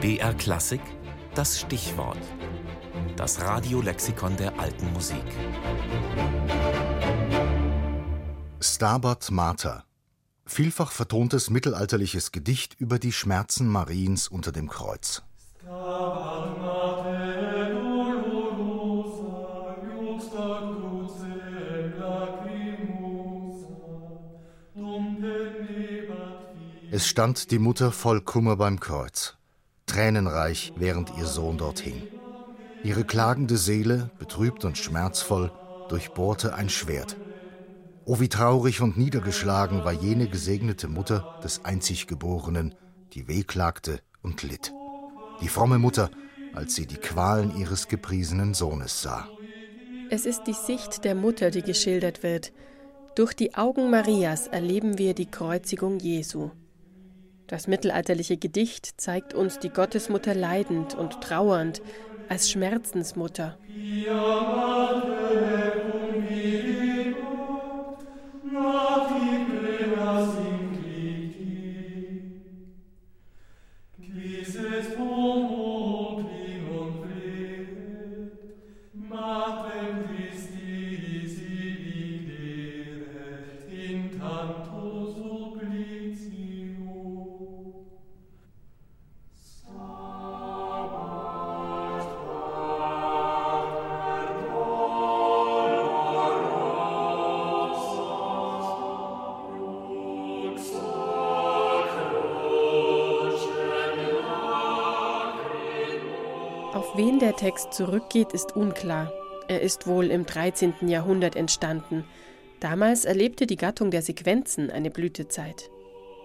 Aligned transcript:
BR 0.00 0.32
Klassik, 0.34 0.80
das 1.34 1.58
Stichwort. 1.58 2.20
Das 3.16 3.40
Radiolexikon 3.40 4.36
der 4.36 4.56
alten 4.56 4.92
Musik. 4.92 5.24
Stabat 8.60 9.32
Mater. 9.32 9.84
Vielfach 10.46 10.92
vertontes 10.92 11.50
mittelalterliches 11.50 12.30
Gedicht 12.30 12.76
über 12.78 13.00
die 13.00 13.10
Schmerzen 13.10 13.66
Mariens 13.66 14.28
unter 14.28 14.52
dem 14.52 14.68
Kreuz. 14.68 15.24
Es 26.90 27.06
stand 27.06 27.50
die 27.50 27.58
Mutter 27.58 27.90
voll 27.90 28.20
Kummer 28.20 28.56
beim 28.56 28.80
Kreuz, 28.80 29.37
tränenreich, 29.88 30.72
während 30.76 31.16
ihr 31.18 31.26
Sohn 31.26 31.58
dort 31.58 31.80
hing. 31.80 32.02
Ihre 32.84 33.04
klagende 33.04 33.56
Seele, 33.56 34.10
betrübt 34.18 34.64
und 34.64 34.78
schmerzvoll, 34.78 35.50
durchbohrte 35.88 36.54
ein 36.54 36.68
Schwert. 36.68 37.16
Oh, 38.04 38.20
wie 38.20 38.28
traurig 38.28 38.80
und 38.80 38.96
niedergeschlagen 38.96 39.84
war 39.84 39.92
jene 39.92 40.28
gesegnete 40.28 40.88
Mutter 40.88 41.40
des 41.42 41.64
Einziggeborenen, 41.64 42.74
die 43.12 43.28
wehklagte 43.28 44.00
und 44.22 44.42
litt. 44.42 44.72
Die 45.42 45.48
fromme 45.48 45.78
Mutter, 45.78 46.10
als 46.54 46.74
sie 46.74 46.86
die 46.86 46.96
Qualen 46.96 47.56
ihres 47.56 47.88
gepriesenen 47.88 48.54
Sohnes 48.54 49.02
sah. 49.02 49.28
Es 50.10 50.24
ist 50.24 50.44
die 50.46 50.54
Sicht 50.54 51.04
der 51.04 51.14
Mutter, 51.14 51.50
die 51.50 51.62
geschildert 51.62 52.22
wird. 52.22 52.52
Durch 53.14 53.34
die 53.34 53.54
Augen 53.54 53.90
Marias 53.90 54.46
erleben 54.46 54.96
wir 54.96 55.12
die 55.12 55.30
Kreuzigung 55.30 55.98
Jesu. 55.98 56.50
Das 57.48 57.66
mittelalterliche 57.66 58.36
Gedicht 58.36 59.00
zeigt 59.00 59.32
uns 59.32 59.58
die 59.58 59.70
Gottesmutter 59.70 60.34
leidend 60.34 60.94
und 60.94 61.22
trauernd 61.22 61.80
als 62.28 62.50
Schmerzensmutter. 62.50 63.56
Auf 106.74 106.98
wen 106.98 107.18
der 107.18 107.34
Text 107.34 107.72
zurückgeht, 107.72 108.34
ist 108.34 108.54
unklar. 108.54 109.10
Er 109.48 109.62
ist 109.62 109.86
wohl 109.86 110.10
im 110.10 110.26
13. 110.26 110.74
Jahrhundert 110.82 111.34
entstanden. 111.34 112.04
Damals 112.60 113.06
erlebte 113.06 113.46
die 113.46 113.56
Gattung 113.56 113.90
der 113.90 114.02
Sequenzen 114.02 114.70
eine 114.70 114.90
Blütezeit. 114.90 115.70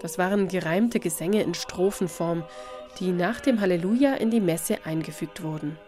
Das 0.00 0.18
waren 0.18 0.48
gereimte 0.48 0.98
Gesänge 0.98 1.42
in 1.42 1.54
Strophenform, 1.54 2.42
die 2.98 3.12
nach 3.12 3.40
dem 3.40 3.60
Halleluja 3.60 4.14
in 4.14 4.32
die 4.32 4.40
Messe 4.40 4.84
eingefügt 4.84 5.44
wurden. 5.44 5.78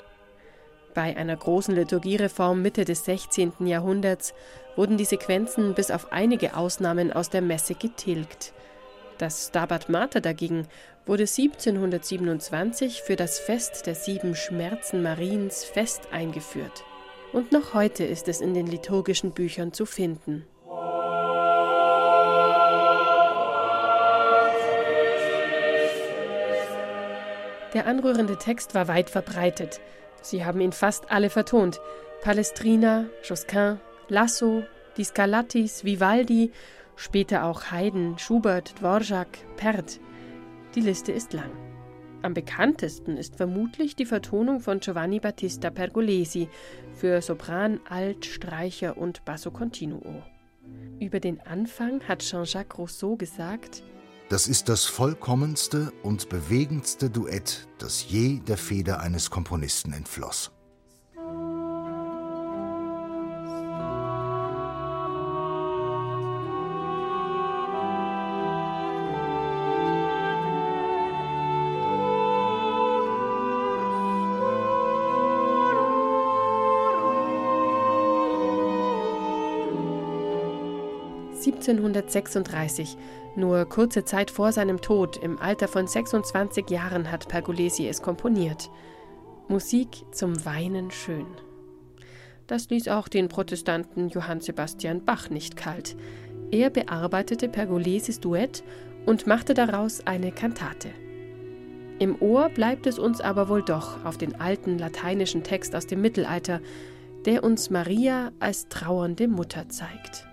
Bei 0.94 1.16
einer 1.16 1.36
großen 1.36 1.74
Liturgiereform 1.74 2.62
Mitte 2.62 2.84
des 2.84 3.04
16. 3.06 3.54
Jahrhunderts 3.66 4.34
wurden 4.76 4.96
die 4.96 5.04
Sequenzen 5.04 5.74
bis 5.74 5.90
auf 5.90 6.12
einige 6.12 6.56
Ausnahmen 6.56 7.12
aus 7.12 7.28
der 7.28 7.42
Messe 7.42 7.74
getilgt. 7.74 8.52
Das 9.24 9.46
Stabat 9.46 9.88
Mater 9.88 10.20
dagegen 10.20 10.68
wurde 11.06 11.22
1727 11.22 13.00
für 13.00 13.16
das 13.16 13.38
Fest 13.38 13.86
der 13.86 13.94
sieben 13.94 14.34
Schmerzen 14.36 15.02
Mariens 15.02 15.64
fest 15.64 16.08
eingeführt. 16.12 16.84
Und 17.32 17.50
noch 17.50 17.72
heute 17.72 18.04
ist 18.04 18.28
es 18.28 18.42
in 18.42 18.52
den 18.52 18.66
liturgischen 18.66 19.30
Büchern 19.30 19.72
zu 19.72 19.86
finden. 19.86 20.44
Der 27.72 27.86
anrührende 27.86 28.36
Text 28.36 28.74
war 28.74 28.88
weit 28.88 29.08
verbreitet. 29.08 29.80
Sie 30.20 30.44
haben 30.44 30.60
ihn 30.60 30.72
fast 30.72 31.10
alle 31.10 31.30
vertont. 31.30 31.80
Palestrina, 32.20 33.06
Josquin, 33.22 33.80
Lasso, 34.08 34.64
die 34.98 35.04
Scarlattis, 35.04 35.82
Vivaldi 35.82 36.52
später 36.96 37.44
auch 37.44 37.70
Haydn, 37.70 38.18
Schubert, 38.18 38.80
Dvorak, 38.80 39.38
Pert. 39.56 40.00
Die 40.74 40.80
Liste 40.80 41.12
ist 41.12 41.32
lang. 41.32 41.50
Am 42.22 42.32
bekanntesten 42.32 43.18
ist 43.18 43.36
vermutlich 43.36 43.96
die 43.96 44.06
Vertonung 44.06 44.60
von 44.60 44.80
Giovanni 44.80 45.20
Battista 45.20 45.68
Pergolesi 45.68 46.48
für 46.94 47.20
Sopran, 47.20 47.80
Alt, 47.88 48.24
Streicher 48.24 48.96
und 48.96 49.24
Basso 49.26 49.50
Continuo. 49.50 50.22
Über 51.00 51.20
den 51.20 51.40
Anfang 51.42 52.00
hat 52.08 52.20
Jean-Jacques 52.20 52.78
Rousseau 52.78 53.16
gesagt: 53.16 53.82
Das 54.30 54.48
ist 54.48 54.70
das 54.70 54.86
vollkommenste 54.86 55.92
und 56.02 56.30
bewegendste 56.30 57.10
Duett, 57.10 57.68
das 57.78 58.08
je 58.08 58.40
der 58.40 58.56
Feder 58.56 59.00
eines 59.00 59.30
Komponisten 59.30 59.92
entfloss. 59.92 60.50
1736, 81.46 82.96
nur 83.36 83.64
kurze 83.66 84.04
Zeit 84.04 84.30
vor 84.30 84.52
seinem 84.52 84.80
Tod, 84.80 85.16
im 85.16 85.38
Alter 85.38 85.68
von 85.68 85.86
26 85.86 86.70
Jahren, 86.70 87.10
hat 87.10 87.28
Pergolesi 87.28 87.88
es 87.88 88.02
komponiert. 88.02 88.70
Musik 89.48 89.88
zum 90.12 90.44
Weinen 90.44 90.90
schön. 90.90 91.26
Das 92.46 92.70
ließ 92.70 92.88
auch 92.88 93.08
den 93.08 93.28
Protestanten 93.28 94.08
Johann 94.08 94.40
Sebastian 94.40 95.04
Bach 95.04 95.30
nicht 95.30 95.56
kalt. 95.56 95.96
Er 96.50 96.70
bearbeitete 96.70 97.48
Pergolesis 97.48 98.20
Duett 98.20 98.62
und 99.06 99.26
machte 99.26 99.54
daraus 99.54 100.06
eine 100.06 100.32
Kantate. 100.32 100.90
Im 101.98 102.20
Ohr 102.20 102.48
bleibt 102.48 102.86
es 102.86 102.98
uns 102.98 103.20
aber 103.20 103.48
wohl 103.48 103.62
doch 103.62 104.04
auf 104.04 104.18
den 104.18 104.34
alten 104.40 104.78
lateinischen 104.78 105.42
Text 105.42 105.74
aus 105.74 105.86
dem 105.86 106.00
Mittelalter, 106.00 106.60
der 107.24 107.44
uns 107.44 107.70
Maria 107.70 108.32
als 108.40 108.68
trauernde 108.68 109.28
Mutter 109.28 109.68
zeigt. 109.68 110.26